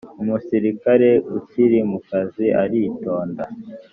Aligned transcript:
umusirikare 0.21 1.09
ukiri 1.37 1.79
mu 1.89 1.99
kazi 2.07 2.45
aritonda. 2.61 3.43